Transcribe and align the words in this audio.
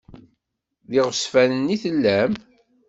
D 0.89 0.91
iɣezfanen 0.99 1.73
i 1.75 1.77
tellam? 1.83 2.31